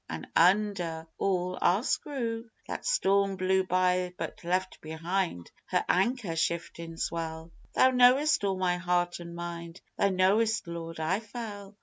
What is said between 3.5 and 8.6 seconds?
by but left behind her anchor shiftin' swell, Thou knowest all